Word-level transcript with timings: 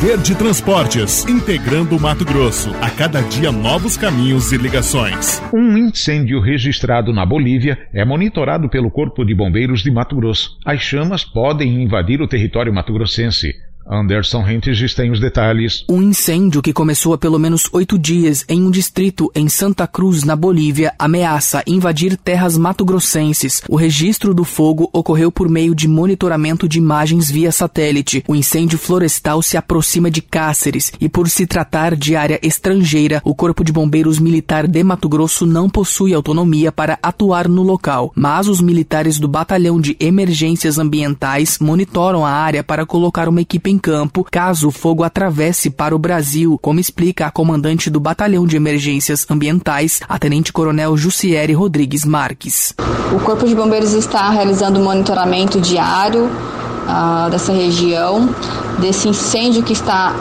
Verde 0.00 0.36
Transportes, 0.36 1.24
integrando 1.24 1.96
o 1.96 2.00
Mato 2.00 2.22
Grosso. 2.22 2.70
A 2.82 2.90
cada 2.90 3.22
dia 3.22 3.50
novos 3.50 3.96
caminhos 3.96 4.52
e 4.52 4.58
ligações. 4.58 5.42
Um 5.54 5.74
incêndio 5.78 6.38
registrado 6.38 7.14
na 7.14 7.24
Bolívia 7.24 7.78
é 7.94 8.04
monitorado 8.04 8.68
pelo 8.68 8.90
Corpo 8.90 9.24
de 9.24 9.34
Bombeiros 9.34 9.82
de 9.82 9.90
Mato 9.90 10.14
Grosso. 10.14 10.58
As 10.66 10.82
chamas 10.82 11.24
podem 11.24 11.82
invadir 11.82 12.20
o 12.20 12.28
território 12.28 12.74
mato-grossense. 12.74 13.54
Anderson 13.88 14.42
Rentes 14.42 14.94
tem 14.94 15.10
os 15.10 15.20
detalhes. 15.20 15.84
Um 15.88 16.02
incêndio 16.02 16.60
que 16.60 16.72
começou 16.72 17.14
há 17.14 17.18
pelo 17.18 17.38
menos 17.38 17.68
oito 17.72 17.98
dias 17.98 18.44
em 18.48 18.62
um 18.62 18.70
distrito 18.70 19.30
em 19.34 19.48
Santa 19.48 19.86
Cruz, 19.86 20.24
na 20.24 20.34
Bolívia, 20.34 20.92
ameaça 20.98 21.62
invadir 21.66 22.16
terras 22.16 22.58
mato-grossenses. 22.58 23.62
O 23.68 23.76
registro 23.76 24.34
do 24.34 24.44
fogo 24.44 24.90
ocorreu 24.92 25.30
por 25.30 25.48
meio 25.48 25.74
de 25.74 25.86
monitoramento 25.86 26.68
de 26.68 26.78
imagens 26.78 27.30
via 27.30 27.52
satélite. 27.52 28.24
O 28.26 28.34
incêndio 28.34 28.78
florestal 28.78 29.40
se 29.40 29.56
aproxima 29.56 30.10
de 30.10 30.20
Cáceres 30.20 30.92
e, 31.00 31.08
por 31.08 31.28
se 31.28 31.46
tratar 31.46 31.94
de 31.94 32.16
área 32.16 32.40
estrangeira, 32.42 33.22
o 33.24 33.34
Corpo 33.34 33.62
de 33.62 33.72
Bombeiros 33.72 34.18
Militar 34.18 34.66
de 34.66 34.82
Mato 34.82 35.08
Grosso 35.08 35.46
não 35.46 35.68
possui 35.68 36.12
autonomia 36.12 36.72
para 36.72 36.98
atuar 37.02 37.48
no 37.48 37.62
local. 37.62 38.12
Mas 38.16 38.48
os 38.48 38.60
militares 38.60 39.18
do 39.18 39.28
Batalhão 39.28 39.80
de 39.80 39.96
Emergências 40.00 40.78
Ambientais 40.78 41.58
monitoram 41.60 42.26
a 42.26 42.30
área 42.30 42.64
para 42.64 42.84
colocar 42.84 43.28
uma 43.28 43.40
equipe 43.40 43.70
em 43.70 43.75
em 43.76 43.78
campo 43.78 44.24
caso 44.24 44.68
o 44.68 44.70
fogo 44.70 45.04
atravesse 45.04 45.68
para 45.68 45.94
o 45.94 45.98
Brasil, 45.98 46.58
como 46.62 46.80
explica 46.80 47.26
a 47.26 47.30
comandante 47.30 47.90
do 47.90 48.00
Batalhão 48.00 48.46
de 48.46 48.56
Emergências 48.56 49.26
Ambientais, 49.30 50.00
a 50.08 50.18
Tenente-Coronel 50.18 50.96
Jussiere 50.96 51.52
Rodrigues 51.52 52.02
Marques. 52.02 52.72
O 53.14 53.20
Corpo 53.20 53.46
de 53.46 53.54
Bombeiros 53.54 53.92
está 53.92 54.30
realizando 54.30 54.80
monitoramento 54.80 55.60
diário 55.60 56.24
uh, 56.24 57.30
dessa 57.30 57.52
região, 57.52 58.30
desse 58.78 59.08
incêndio 59.08 59.62
que 59.62 59.74
está 59.74 60.14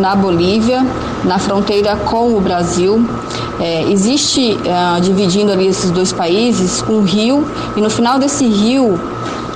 na 0.00 0.14
Bolívia, 0.14 0.86
na 1.24 1.40
fronteira 1.40 1.96
com 1.96 2.36
o 2.36 2.40
Brasil. 2.40 3.04
É, 3.60 3.90
existe, 3.90 4.52
uh, 4.52 5.00
dividindo 5.00 5.50
ali 5.50 5.66
esses 5.66 5.90
dois 5.90 6.12
países, 6.12 6.80
um 6.88 7.02
rio, 7.02 7.44
e 7.76 7.80
no 7.80 7.90
final 7.90 8.20
desse 8.20 8.46
rio 8.46 9.00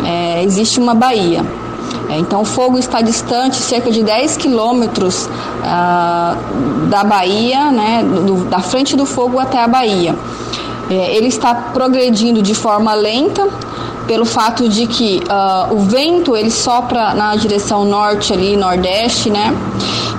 é, 0.05 0.43
existe 0.43 0.81
uma 0.81 0.95
baía. 0.95 1.68
É, 2.09 2.19
então, 2.19 2.41
o 2.41 2.45
fogo 2.45 2.79
está 2.79 3.01
distante 3.01 3.57
cerca 3.57 3.91
de 3.91 4.03
10 4.03 4.37
quilômetros 4.39 5.29
ah, 5.63 6.37
da 6.89 7.05
Bahia, 7.05 7.71
né, 7.71 8.03
do, 8.03 8.45
da 8.47 8.61
frente 8.61 8.97
do 8.97 9.05
fogo 9.05 9.39
até 9.39 9.63
a 9.63 9.69
Bahia. 9.69 10.17
É, 10.91 11.15
ele 11.15 11.29
está 11.29 11.55
progredindo 11.55 12.41
de 12.41 12.55
forma 12.55 12.95
lenta, 12.95 13.47
pelo 14.07 14.25
fato 14.25 14.67
de 14.71 14.87
que 14.87 15.21
uh, 15.29 15.75
o 15.75 15.81
vento 15.81 16.35
ele 16.35 16.51
sopra 16.51 17.13
na 17.13 17.37
direção 17.37 17.85
norte 17.85 18.33
ali, 18.33 18.57
nordeste, 18.57 19.29
né? 19.29 19.55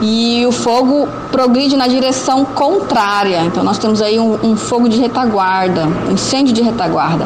E 0.02 0.46
o 0.46 0.52
fogo 0.52 1.08
progride 1.32 1.76
na 1.76 1.88
direção 1.88 2.46
contrária. 2.46 3.44
Então 3.44 3.64
nós 3.64 3.78
temos 3.78 4.02
aí 4.02 4.20
um, 4.20 4.52
um 4.52 4.56
fogo 4.56 4.88
de 4.88 4.98
retaguarda, 5.00 5.86
um 6.10 6.14
incêndio 6.14 6.54
de 6.54 6.62
retaguarda. 6.62 7.26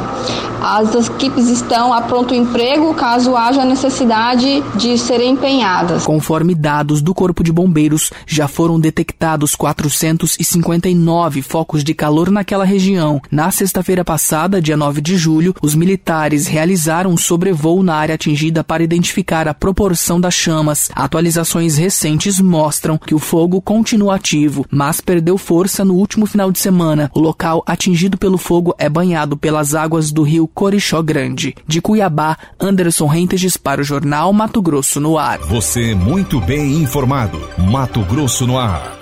As 0.65 0.95
equipes 0.95 1.49
estão 1.49 1.93
a 1.93 2.01
pronto 2.01 2.33
emprego 2.33 2.93
caso 2.93 3.35
haja 3.35 3.65
necessidade 3.65 4.63
de 4.75 4.97
serem 4.97 5.31
empenhadas. 5.31 6.05
Conforme 6.05 6.55
dados 6.55 7.01
do 7.01 7.13
Corpo 7.13 7.43
de 7.43 7.51
Bombeiros, 7.51 8.11
já 8.25 8.47
foram 8.47 8.79
detectados 8.79 9.55
459 9.55 11.41
focos 11.41 11.83
de 11.83 11.93
calor 11.93 12.31
naquela 12.31 12.63
região. 12.63 13.21
Na 13.29 13.51
sexta-feira 13.51 14.05
passada, 14.05 14.61
dia 14.61 14.77
9 14.77 15.01
de 15.01 15.17
julho, 15.17 15.53
os 15.61 15.75
militares 15.75 16.47
realizaram 16.47 17.11
um 17.11 17.17
sobrevoo 17.17 17.83
na 17.83 17.95
área 17.95 18.15
atingida 18.15 18.63
para 18.63 18.83
identificar 18.83 19.49
a 19.49 19.53
proporção 19.53 20.17
das 20.17 20.33
chamas. 20.33 20.89
Atualizações 20.95 21.75
recentes 21.75 22.39
mostram 22.63 22.97
que 22.97 23.13
o 23.13 23.19
fogo 23.19 23.61
continua 23.61 24.15
ativo, 24.15 24.65
mas 24.71 25.01
perdeu 25.01 25.37
força 25.37 25.83
no 25.83 25.95
último 25.95 26.25
final 26.25 26.49
de 26.49 26.59
semana. 26.59 27.11
O 27.13 27.19
local 27.19 27.61
atingido 27.65 28.17
pelo 28.17 28.37
fogo 28.37 28.73
é 28.77 28.87
banhado 28.87 29.35
pelas 29.35 29.75
águas 29.75 30.13
do 30.13 30.23
rio 30.23 30.47
Corixó 30.47 31.01
Grande. 31.01 31.53
De 31.67 31.81
Cuiabá, 31.81 32.37
Anderson 32.57 33.07
Rentes 33.07 33.57
para 33.57 33.81
o 33.81 33.83
Jornal 33.83 34.31
Mato 34.31 34.61
Grosso 34.61 35.01
no 35.01 35.17
Ar. 35.17 35.39
Você 35.39 35.93
muito 35.93 36.39
bem 36.39 36.77
informado. 36.81 37.37
Mato 37.57 37.99
Grosso 38.05 38.47
no 38.47 38.57
Ar. 38.57 38.93